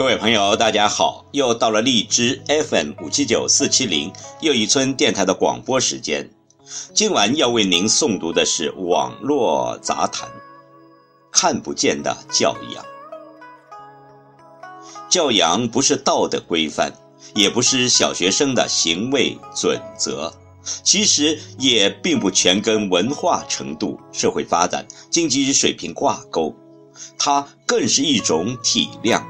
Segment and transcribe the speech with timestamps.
[0.00, 1.26] 各位朋友，大家好！
[1.30, 4.10] 又到了荔枝 FM 五七九四七零
[4.40, 6.30] 又一村电台的广播时间。
[6.94, 10.26] 今晚要为您诵读的是网络杂谈，
[11.30, 12.82] 《看不见的教养》。
[15.10, 16.94] 教养不是道德规范，
[17.34, 20.32] 也不是小学生的行为准则，
[20.82, 26.54] 其实也并不全跟文化程度、社会发展、经济水平挂钩，
[27.18, 29.22] 它更是一种体谅。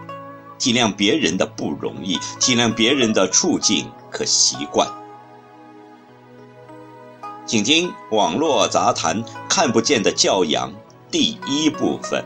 [0.61, 4.87] 体谅别人的不容易，体谅别人的处境和习惯。
[7.47, 10.71] 请听网络杂谈《看不见的教养》
[11.11, 12.25] 第一部分。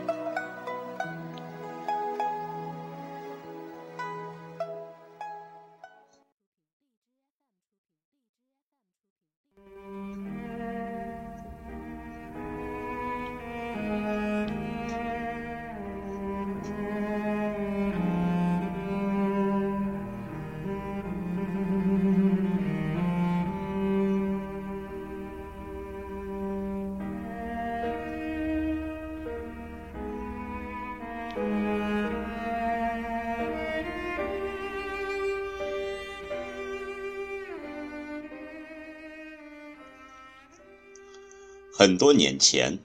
[41.77, 42.79] 很多年前，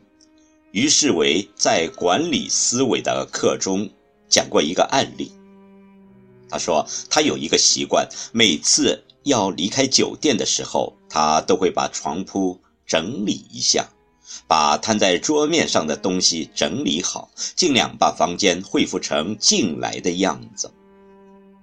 [0.72, 3.88] 于世维在管理思维的课中
[4.28, 5.30] 讲过一个案例。
[6.48, 13.88] 他说，他有一个习惯，每次要离开酒店的时候，他都会把床铺整理一下，
[14.48, 20.72] 把摊在桌面上的东西整理好，尽量把房间恢复成进来的样子。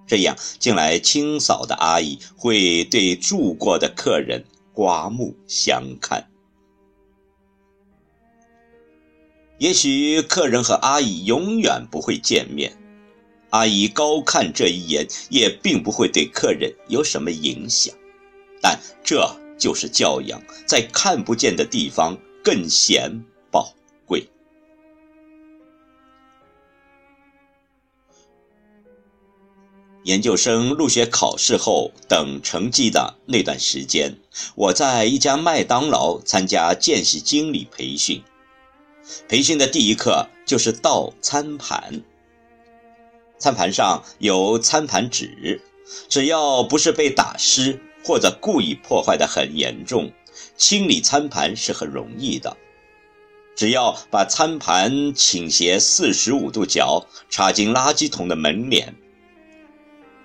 [0.07, 6.30] 这样，进来清扫的阿姨会对住过的客人刮目相看。
[9.57, 12.78] 也许客人和阿姨永远不会见面，
[13.50, 17.95] 阿姨高看这一眼也并不会对客人有什么影响，
[18.62, 23.73] 但这就是教养，在看不见的地方更显宝
[24.06, 24.28] 贵。
[30.03, 34.16] 研究生入学考试后等成绩的那段时间，
[34.56, 38.22] 我在一家麦当劳参加见习经理培训。
[39.28, 42.01] 培训的第一课就是倒餐盘。
[43.40, 45.62] 餐盘上有餐盘纸，
[46.09, 50.12] 只要不是被打湿或者故意破坏的很严重，
[50.56, 52.57] 清理餐盘是很容易的。
[53.56, 58.95] 只要把餐盘倾斜四十五度角插进垃圾桶的门脸，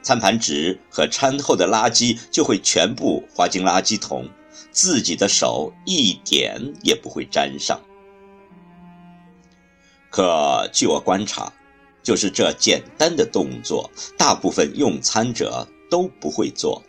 [0.03, 4.29] 餐盘纸和餐后的垃圾就会全部滑进垃圾桶，
[4.71, 7.81] 自己的手一点也不会沾上。
[10.13, 11.51] 可据我观察，
[12.03, 16.83] 就是这简单的动作，大部分用餐者都不会做，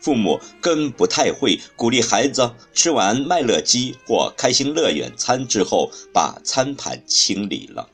[0.00, 7.90] 父母更不太会鼓励孩子吃完麦乐鸡或开心乐园餐之后把餐盘清理了。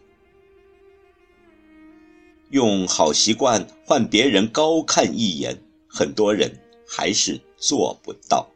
[2.50, 8.48] 用好习惯换别人高看一眼，很多人还是做不到。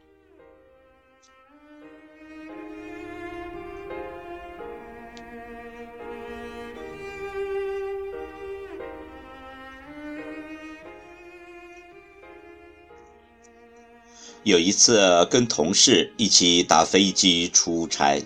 [14.45, 18.23] 有一次跟同事一起搭飞机出差，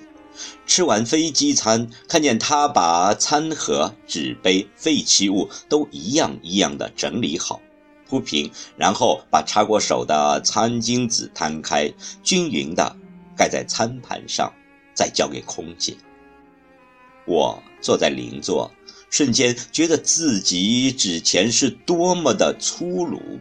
[0.66, 7.60] 吃完飞机餐，看见他把餐盒、纸杯、废弃物都一样一样的整理好，
[8.08, 11.92] 铺平，然后把擦过手的餐巾纸摊开，
[12.24, 12.96] 均匀的
[13.36, 14.52] 盖在餐盘上，
[14.94, 15.96] 再交给空姐。
[17.26, 18.72] 我坐在邻座，
[19.08, 23.38] 瞬间觉得自己之前是多么的粗鲁。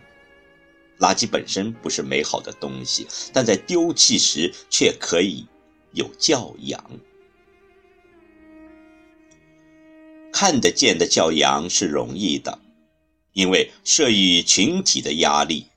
[0.99, 5.45] 垃圾本身不是美好的东西，但在丢弃时却可以
[5.93, 6.83] 有教养。
[10.31, 12.59] 看得见的教养是容易的，
[13.33, 15.67] 因为慑于群体的压力。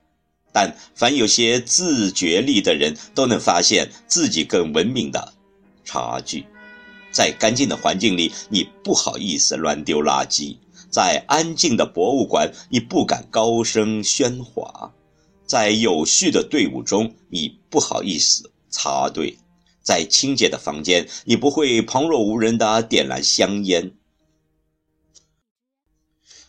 [0.53, 5.33] 但凡有些自觉力的人，都能发现自己更文明的
[5.85, 6.45] 差距。
[7.13, 10.57] 在干净的环境里，你不好意思乱丢垃圾；
[10.91, 14.93] 在安静的博物馆，你不敢高声喧哗。
[15.51, 19.37] 在有序的队伍中，你不好意思插队；
[19.83, 23.91] 在清洁的房间，你不会旁若无人的点燃香烟。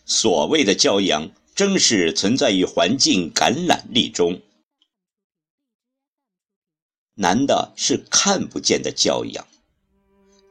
[0.04, 4.40] 所谓的教养，正是存在于环境感染力中。
[7.14, 9.44] 难的是看不见的教养。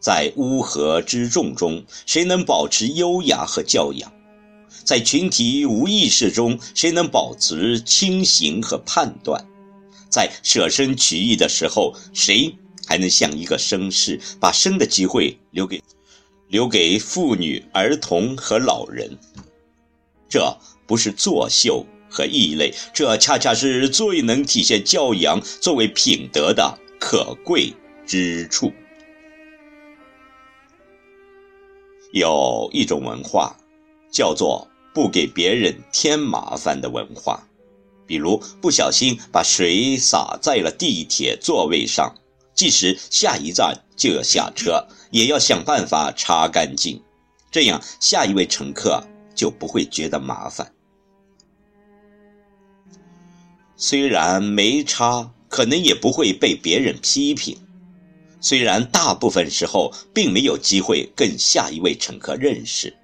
[0.02, 4.12] 在乌合之众中，谁能保持优雅和教养？
[4.84, 9.46] 在群体无意识中，谁能保持清醒和判断？
[10.10, 15.82] 在舍身取义的时候，谁还能像一个绅士，把生的机会留给
[16.50, 19.18] 留给妇女、儿童和老人？
[20.28, 27.74] 这不是作秀和异类，这恰恰是最能体现教养作为品德的可贵
[28.06, 28.74] 之处。
[32.12, 33.56] 有一种文化，
[34.12, 37.48] 叫做不给别人添麻烦的文化，
[38.06, 42.14] 比如不小心把水洒在了地铁座位上，
[42.54, 47.02] 即使下一站就要下车，也要想办法擦干净，
[47.50, 49.02] 这样下一位乘客
[49.34, 50.74] 就不会觉得麻烦。
[53.78, 57.58] 虽然没擦，可能也不会被别人批评。
[58.40, 62.96] 虽然大部分时候并没有机会跟下一位乘客认识，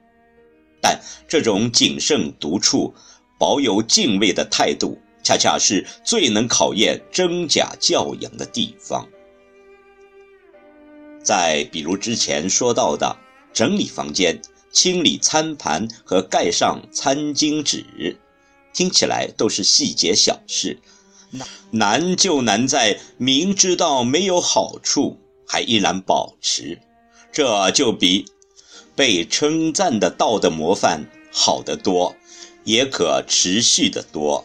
[0.88, 2.94] 但这种谨慎独处、
[3.38, 9.06] 保有敬畏的态度，恰恰是最能考验真假教养的地方。
[11.22, 13.18] 再比如之前说到的
[13.52, 14.42] 整理房间、
[14.72, 18.18] 清理餐盘和盖上餐巾纸，
[18.74, 20.80] 听起来都是细节小事，
[21.72, 25.20] 难就难在明知道没有好处。
[25.50, 26.78] 还依然保持，
[27.32, 28.26] 这就比
[28.98, 32.16] 被称赞的道德模范好得多，
[32.64, 34.44] 也可持续得多。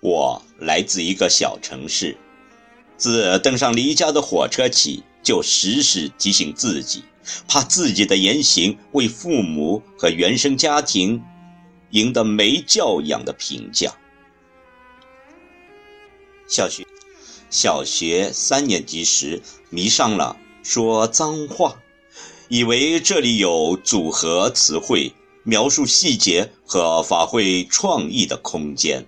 [0.00, 2.16] 我来自一个小城市，
[2.96, 5.02] 自登上离家的火车起。
[5.22, 7.02] 就时时提醒自己，
[7.48, 11.22] 怕自己的言行为父母和原生家庭
[11.90, 13.94] 赢得没教养的评价。
[16.48, 16.86] 小学，
[17.50, 21.80] 小学三年级时迷上了说脏话，
[22.48, 25.12] 以为这里有组合词汇、
[25.42, 29.06] 描述细节和发挥创意的空间。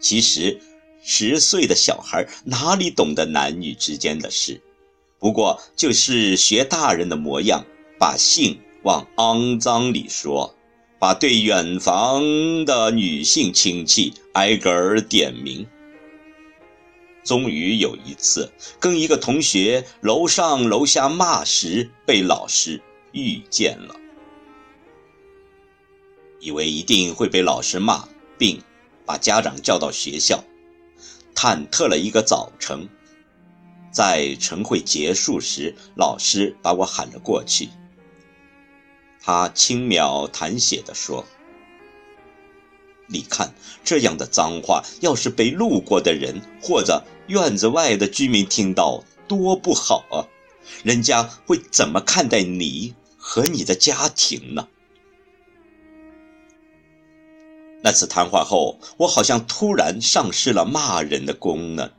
[0.00, 0.60] 其实。
[1.08, 4.60] 十岁的小孩哪里懂得男女之间的事？
[5.18, 7.64] 不过就是学大人的模样，
[7.98, 10.54] 把性往肮脏里说，
[10.98, 15.66] 把对远房的女性亲戚挨个儿点名。
[17.24, 22.80] 终于有一次，跟一个同学楼上楼下骂时，被老师
[23.10, 23.96] 遇见了，
[26.38, 28.06] 以为一定会被老师骂，
[28.38, 28.62] 并
[29.04, 30.44] 把家长叫到学校。
[31.34, 32.88] 忐忑了一个早晨，
[33.96, 37.70] 在晨会结束时，老师把我喊了过去。
[39.22, 41.24] 他轻描淡写的说
[43.08, 43.54] ：“你看，
[43.84, 50.28] 这样的脏话，要是被路过的人或者院子外的居民听到，多不好啊！
[50.84, 54.68] 人家会怎么看待你和你的家庭呢？”
[57.80, 61.90] 那次谈话后，我好像突然丧失了骂人的功能，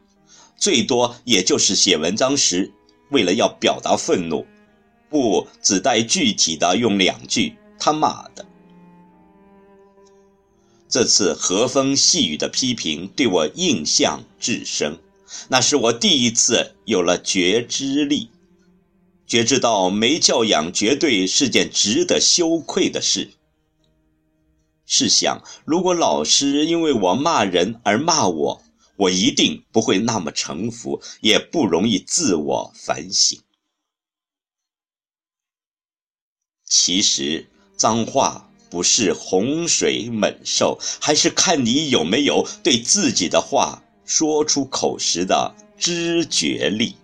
[0.58, 2.72] 最多也就是写文章时，
[3.12, 4.46] 为了要表达愤怒，
[5.10, 8.46] 不只带具体的用两句“他妈的”。
[10.90, 14.98] 这次和风细雨的批评对我印象至深，
[15.50, 18.30] 那是我第一次有了觉知力，
[19.28, 23.32] 觉知到没教养绝对是件值得羞愧的事。
[24.86, 28.64] 试想，如果老师因为我骂人而骂我，
[28.98, 33.40] 我一定不会那么臣服，也不容易自我反省。
[36.66, 46.98] 其实，脏话不是洪水猛兽，还是看你有没有对自己的话说出口时的知觉力。